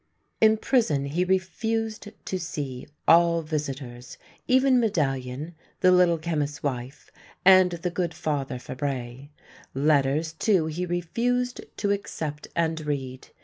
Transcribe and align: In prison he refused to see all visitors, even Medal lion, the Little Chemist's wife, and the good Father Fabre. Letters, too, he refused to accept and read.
In 0.41 0.57
prison 0.57 1.05
he 1.05 1.23
refused 1.23 2.11
to 2.25 2.39
see 2.39 2.87
all 3.07 3.43
visitors, 3.43 4.17
even 4.47 4.79
Medal 4.79 5.11
lion, 5.11 5.53
the 5.81 5.91
Little 5.91 6.17
Chemist's 6.17 6.63
wife, 6.63 7.11
and 7.45 7.73
the 7.73 7.91
good 7.91 8.15
Father 8.15 8.57
Fabre. 8.57 9.27
Letters, 9.75 10.33
too, 10.33 10.65
he 10.65 10.87
refused 10.87 11.61
to 11.77 11.91
accept 11.91 12.47
and 12.55 12.81
read. 12.83 13.27